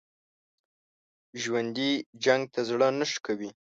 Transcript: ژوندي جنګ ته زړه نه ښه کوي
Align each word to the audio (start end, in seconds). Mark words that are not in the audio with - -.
ژوندي 1.41 1.91
جنګ 2.23 2.43
ته 2.53 2.61
زړه 2.69 2.87
نه 2.99 3.05
ښه 3.11 3.19
کوي 3.25 3.49